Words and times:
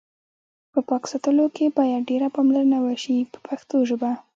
په 0.73 0.79
پاک 0.89 1.03
ساتلو 1.11 1.45
کې 1.55 1.65
باید 1.77 2.07
ډېره 2.09 2.27
پاملرنه 2.35 2.77
وشي 2.85 3.17
په 3.31 3.39
پښتو 3.47 3.75
ژبه. 3.89 4.11